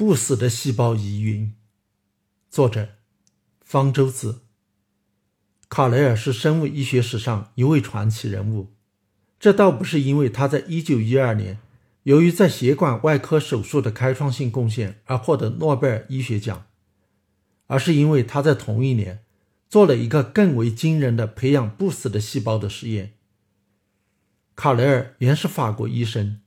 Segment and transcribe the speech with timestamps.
[0.00, 1.54] 不死的细胞疑云。
[2.48, 2.88] 作者：
[3.60, 4.44] 方舟子。
[5.68, 8.72] 卡雷尔是生物医学史上一位传奇人物。
[9.38, 11.58] 这倒不是因为他在1912年
[12.04, 16.64] 由于在血管外科手术的开创性贡献而获得诺贝尔医学奖，
[17.66, 19.22] 而是因为他在同一年
[19.68, 23.16] 做了一个更为惊人的培养不死的细胞的实验。
[24.56, 26.40] 卡雷尔原是法国医生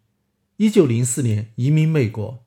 [0.58, 2.43] ，1904年移民美国，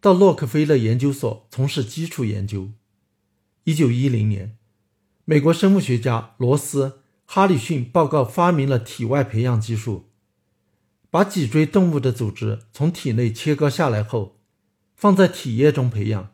[0.00, 2.70] 到洛克菲勒研究所从事基础研究。
[3.64, 4.56] 1910年，
[5.24, 7.00] 美国生物学家罗斯。
[7.28, 10.10] 哈里逊报告发明了体外培养技术，
[11.10, 14.38] 把脊椎动物的组织从体内切割下来后，
[14.94, 16.32] 放在体液中培养。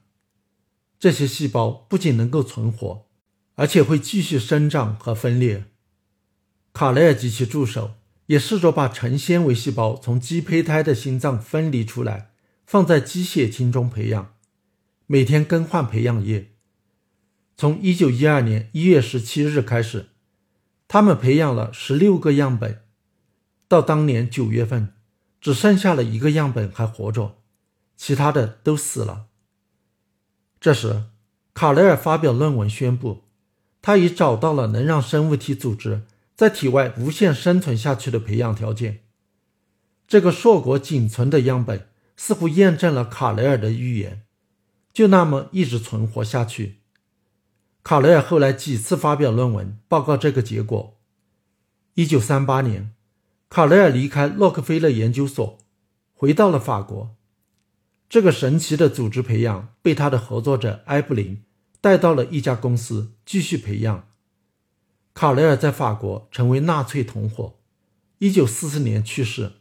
[1.01, 3.07] 这些细胞不仅能够存活，
[3.55, 5.65] 而且会继续生长和分裂。
[6.75, 7.93] 卡雷尔及其助手
[8.27, 12.32] 也试着把成纤维细胞从鸡胚胎的心脏分离出来，
[12.65, 14.35] 放在机械精中培养，
[15.07, 16.53] 每天更换培养液。
[17.57, 20.09] 从1912年1月17日开始。
[20.89, 22.83] 他们培养了十六个样本，
[23.67, 24.93] 到当年九月份，
[25.41, 27.39] 只剩下了一个样本还活着，
[27.97, 29.29] 其他的都死了。
[30.61, 31.05] 这时，
[31.55, 33.23] 卡雷尔发表论文宣布，
[33.81, 36.03] 他已找到了能让生物体组织
[36.37, 39.05] 在体外无限生存下去的培养条件。
[40.07, 44.23] 这个硕果仅存的样本似乎验证了卡雷尔的预言，
[44.93, 46.81] 就那么一直存活下去。
[47.83, 50.99] 卡雷尔后来几次发表论文报告这个结果。
[51.95, 52.93] 一九三八年，
[53.51, 55.59] 卡雷尔离开洛克菲勒研究所，
[56.15, 57.17] 回到了法国。
[58.09, 61.43] 这个神奇的组织培养被他的合作者埃布林
[61.81, 64.09] 带到了一家公司继续培养。
[65.15, 67.59] 卡雷尔在法国成为纳粹同伙。
[68.19, 69.53] 一九四四年去世。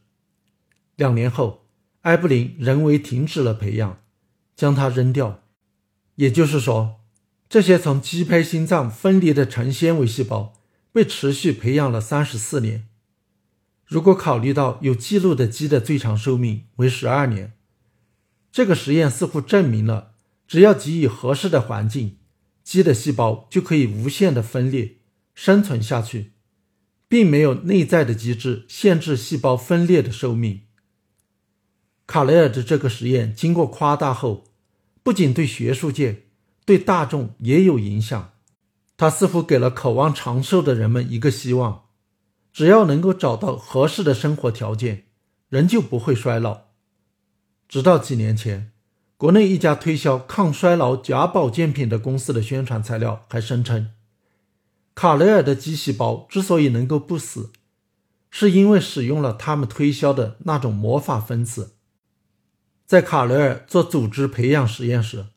[0.96, 1.61] 两年后，
[2.02, 4.02] 埃布林人为停止了培养，
[4.56, 5.44] 将它扔掉。
[6.16, 6.98] 也就是说。
[7.50, 10.54] 这些从鸡胚心脏分离的成纤维细胞
[10.94, 12.88] 被持续培养了三十四年。
[13.86, 17.52] 如果考虑到有记录的鸡的最长寿命为十二年，
[18.54, 20.14] 这个实验似乎证明了，
[20.48, 22.20] 只要给予合适的环境，
[22.64, 25.00] 鸡的细胞就可以无限的分裂
[25.36, 26.32] 生存下去，
[27.10, 30.62] 并没有内在的机制限制细胞分裂的寿命。
[32.12, 34.44] 卡雷尔的这个实验经过夸大后，
[35.02, 36.24] 不仅对学术界。
[36.66, 38.34] 对大众也有影响，
[38.98, 41.86] 他似乎给了渴望长寿的人们一个希望：
[42.52, 45.06] 只要能够找到合适的生活条件，
[45.48, 46.64] 人就不会衰老。
[47.70, 48.74] 直到几年前，
[49.16, 53.92] 国内一家推销抗衰老假保健品的公司的宣传材料还声称，
[54.94, 57.52] 卡雷尔的肌细胞之所以能够不死，
[58.30, 61.76] 是因为使用了他们推销的那种魔法分子。
[62.92, 65.28] 在卡雷尔做组织培养实验时。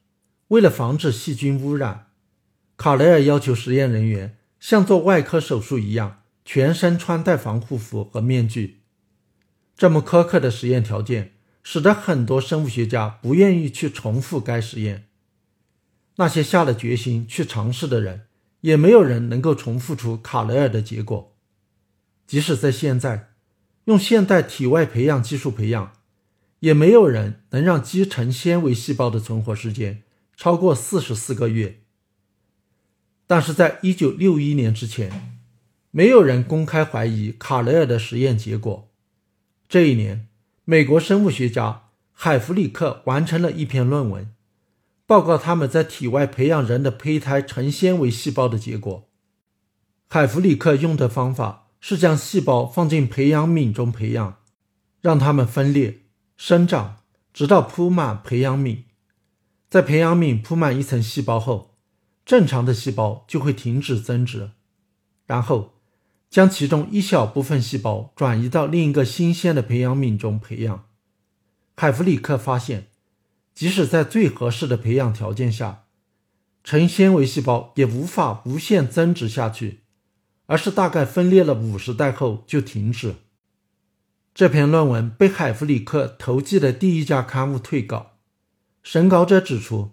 [0.48, 2.08] 为了防止细菌污染，
[2.76, 8.80] 卡雷尔要求实验人员像做外科手术一样，全身穿戴防护服和面具。
[9.76, 15.06] 这么苛刻的实验条件，使得很多生物学家不愿意去重复该实验。
[16.16, 18.22] 那些下了决心去尝试的人，
[18.62, 21.36] 也没有人能够重复出卡雷尔的结果。
[22.26, 23.28] 即使在现在，
[23.84, 25.92] 用现代体外培养技术培养，
[26.64, 30.02] 也没有人能让肌成纤维细胞的存活时间。
[30.34, 31.82] 超过四十四个月，
[33.26, 35.38] 但是在一九六一年之前，
[35.90, 38.90] 没有人公开怀疑卡雷尔的实验结果。
[39.68, 40.26] 这一年，
[40.64, 44.34] 美国生物学家海弗里克完成了一篇论文，
[45.06, 49.08] 报告他们在体外培养人的胚胎成纤维细胞的结果。
[50.08, 54.38] 海弗里克用的方法是将细胞放进培养皿中培养，
[55.02, 56.00] 让它们分裂
[56.36, 56.96] 生长，
[57.32, 58.82] 直到铺满培养皿。
[59.70, 61.76] 在培养皿铺满一层细胞后，
[62.24, 64.50] 正常的细胞就会停止增殖，
[65.26, 65.74] 然后
[66.28, 70.86] 将其中一小部分细胞转移到另一个新鲜的培养皿中培养。
[71.76, 72.88] 海弗里克发现，
[73.54, 75.84] 即使在最合适的培养条件下，
[76.62, 79.80] 成纤维细胞也无法无限增殖下去，
[80.46, 83.14] 而是大概分裂了五十代后就停止。
[84.34, 88.14] 这篇论文被海弗里克投寄的第一家刊物退稿。
[88.82, 89.92] 审稿者指出，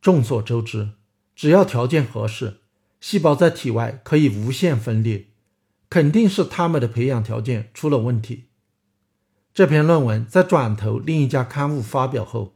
[0.00, 0.92] 众所周知，
[1.34, 2.62] 只要条件合适，
[3.02, 5.26] 细胞在体外可以无限分裂，
[5.90, 8.44] 肯定是他们的培养条件出了问题。
[9.52, 12.54] 这篇论文在转投另一家刊物发表后，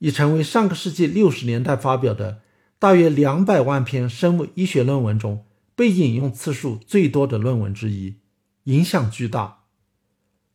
[0.00, 2.42] 已成为上个世纪六十年代发表的
[2.78, 8.16] 大约两百万篇生物医学论文中被引用次数最多的论文之一，
[8.64, 9.63] 影响巨大。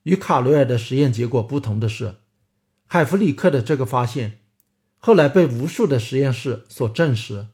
[0.03, 2.15] 与卡罗尔的实验结果不同的是。
[2.85, 4.39] 海弗里克的这个发现，
[4.97, 7.47] 后来被无数的实验室所证实。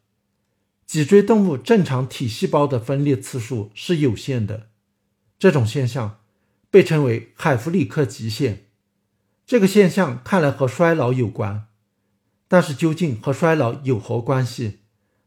[0.85, 4.69] 脊椎动物正常体细胞的分裂次数是有限的，
[5.39, 6.19] 这种现象
[6.69, 8.67] 被称为海弗里克极限。
[9.45, 11.67] 这个现象看来和衰老有关，
[12.47, 14.79] 但是究竟和衰老有何关系，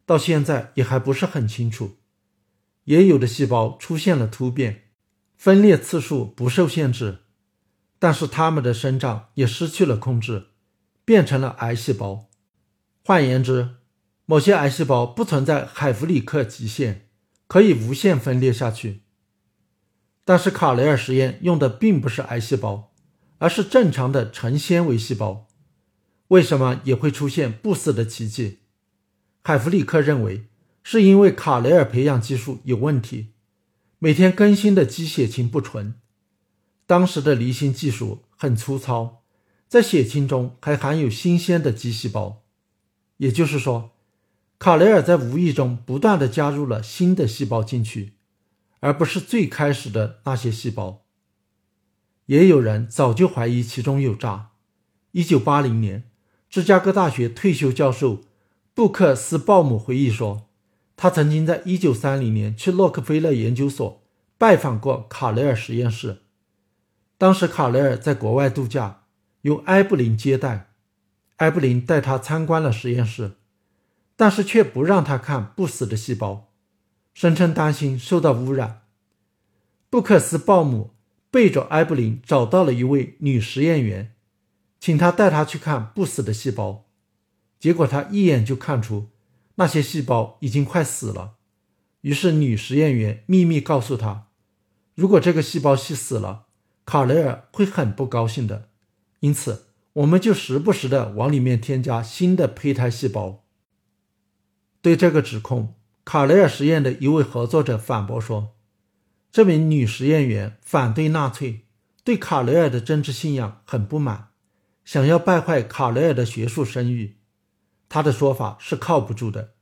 [0.07, 1.99] 到现在也还不是很清楚。
[2.85, 4.88] 也有的细胞出现了突变，
[5.39, 7.21] 分裂次数不受限制，
[7.99, 10.49] 但是它们的生长也失去了控制，
[11.07, 12.29] 变成了癌细胞。
[13.03, 13.77] 换言之，
[14.27, 17.09] 某些癌细胞不存在海弗里克极限，
[17.47, 19.05] 可以无限分裂下去。
[20.27, 22.93] 但是卡雷尔实验用的并不是癌细胞。
[23.41, 25.47] 而是正常的成纤维细胞，
[26.27, 28.59] 为什么也会出现不死的奇迹？
[29.45, 30.49] 海弗里克认为，
[30.83, 33.35] 是因为卡雷尔培养技术有问题，
[34.01, 35.95] 每天更新的鸡血清不纯。
[36.87, 39.25] 当时的离心技术很粗糙，
[39.67, 42.45] 在血清中还含有新鲜的鸡细胞，
[43.17, 43.91] 也就是说，
[44.59, 48.13] 卡雷尔在无意中不断的加入了新的细胞进去，
[48.79, 51.05] 而不是最开始的那些细胞。
[52.27, 54.51] 也有人早就怀疑其中有诈。
[55.11, 56.09] 一九八零年，
[56.49, 58.23] 芝加哥大学退休教授
[58.75, 60.48] 布克斯鲍姆回忆说，
[60.99, 64.03] 他曾经在一九三零年去洛克菲勒研究所
[64.37, 66.19] 拜访过卡雷尔实验室。
[67.17, 69.05] 当时卡雷尔在国外度假，
[69.41, 70.73] 由埃布林接待。
[71.37, 73.37] 埃布林带他参观了实验室，
[74.17, 76.53] 但是却不让他看不死的细胞，
[77.15, 78.83] 声称担心受到污染。
[79.89, 80.91] 布克斯鲍姆。
[81.31, 84.15] 背着埃布林找到了一位女实验员，
[84.81, 86.87] 请她带他去看不死的细胞。
[87.61, 89.09] 结果他一眼就看出
[89.59, 91.35] 那些细胞已经快死了。
[92.03, 94.29] 于是女实验员秘密告诉他，
[94.95, 96.47] 如果这个细胞系死了，
[96.87, 98.69] 卡雷尔会很不高兴的。
[99.21, 103.45] 因此，我们就时不时的往里面添加新的胚胎细胞。
[104.81, 105.75] 对这个指控，
[106.05, 108.55] 卡雷尔实验的一位合作者反驳说。
[109.33, 111.67] 这名女实验员反对纳粹，
[112.05, 114.29] 对卡雷尔的政治信仰很不满，
[114.85, 117.18] 想要败坏卡雷尔的学术声誉。
[117.89, 119.55] 他的说法是靠不住的。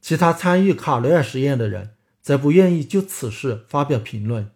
[0.00, 4.50] 其他参与卡雷尔实验的人则不愿意就此事发表评论。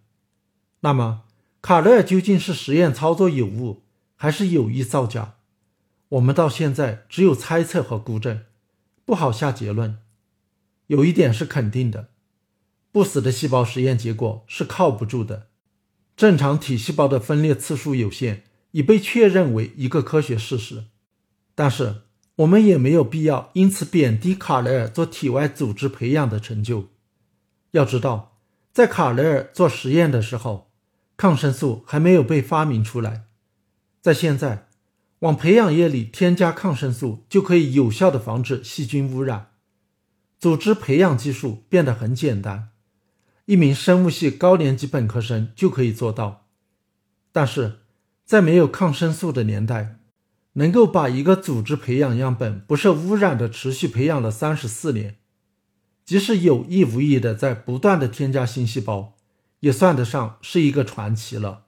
[0.81, 1.23] 那么，
[1.63, 3.85] 卡雷尔究竟是实验操作有误，
[4.17, 5.35] 还是有意造假？
[6.11, 8.45] 我们到现在只有猜测和估证，
[9.05, 9.99] 不好下结论。
[10.87, 12.09] 有一点是肯定的。
[12.93, 15.49] 不死的细胞实验结果是靠不住的。
[16.17, 20.85] 正常体细胞的分裂次数有限，已被确认为一个科学事实。
[21.55, 22.03] 但是，
[22.37, 26.89] 我们也没有必要因此贬低卡雷尔做体外组织培养的成就。
[27.71, 28.39] 要知道，
[28.73, 30.71] 在卡雷尔做实验的时候，
[31.17, 33.25] 抗生素还没有被发明出来。
[34.03, 34.69] 在现在，
[35.21, 39.53] 往培养液里添加抗生素就可以有效的防止细菌污染。
[40.39, 42.69] 组织培养技术变得很简单。
[43.47, 46.47] 一名生物系高年级本科生就可以做到，
[47.33, 47.79] 但是
[48.25, 50.01] 在没有抗生素的年代，
[50.59, 55.17] 能够把一个组织培养样本不受污染的持续培养了三十四年，
[56.05, 59.17] 即使有意无意的在不断的添加新细胞，
[59.61, 61.66] 也算得上是一个传奇了。